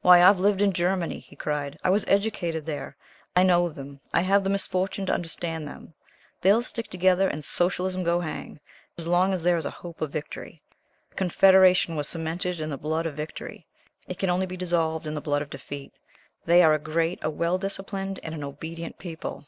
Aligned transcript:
"Why, 0.00 0.20
I've 0.24 0.40
lived 0.40 0.60
in 0.60 0.72
Germany," 0.72 1.20
he 1.20 1.36
cried. 1.36 1.78
"I 1.84 1.90
was 1.90 2.04
educated 2.08 2.66
there. 2.66 2.96
I 3.36 3.44
know 3.44 3.68
them. 3.68 4.00
I 4.12 4.22
have 4.22 4.42
the 4.42 4.50
misfortune 4.50 5.06
to 5.06 5.14
understand 5.14 5.68
them. 5.68 5.94
They'll 6.40 6.62
stick 6.62 6.88
together 6.88 7.28
and 7.28 7.44
Socialism 7.44 8.02
go 8.02 8.18
hang 8.18 8.58
as 8.98 9.06
long 9.06 9.32
as 9.32 9.44
there 9.44 9.56
is 9.56 9.64
a 9.64 9.70
hope 9.70 10.00
of 10.00 10.10
victory. 10.10 10.60
The 11.10 11.14
Confederation 11.14 11.94
was 11.94 12.08
cemented 12.08 12.58
in 12.58 12.70
the 12.70 12.76
blood 12.76 13.06
of 13.06 13.14
victory. 13.14 13.64
It 14.08 14.18
can 14.18 14.30
only 14.30 14.46
be 14.46 14.56
dissolved 14.56 15.06
in 15.06 15.14
the 15.14 15.20
blood 15.20 15.42
of 15.42 15.50
defeat. 15.50 15.92
They 16.44 16.60
are 16.64 16.74
a 16.74 16.80
great, 16.80 17.20
a 17.22 17.30
well 17.30 17.56
disciplined, 17.56 18.18
and 18.24 18.34
an 18.34 18.42
obedient 18.42 18.98
people." 18.98 19.46